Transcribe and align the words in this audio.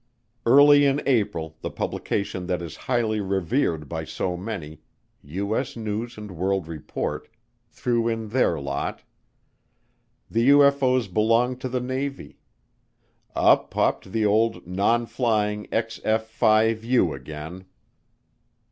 Early 0.47 0.83
in 0.83 0.99
April 1.05 1.57
the 1.61 1.69
publication 1.69 2.47
that 2.47 2.59
is 2.59 2.75
highly 2.89 3.19
revered 3.21 3.87
by 3.87 4.03
so 4.03 4.35
many, 4.35 4.81
U.S. 5.21 5.75
News 5.77 6.17
and 6.17 6.31
World 6.31 6.67
Report, 6.67 7.29
threw 7.69 8.07
in 8.07 8.29
their 8.29 8.59
lot. 8.59 9.03
The 10.27 10.49
UFO's 10.49 11.07
belonged 11.07 11.61
to 11.61 11.69
the 11.69 11.79
Navy. 11.81 12.39
Up 13.35 13.69
popped 13.69 14.11
the 14.11 14.25
old 14.25 14.65
non 14.65 15.05
flying 15.05 15.67
XF 15.67 16.21
5 16.23 16.83
U 16.83 17.13
again. 17.13 17.65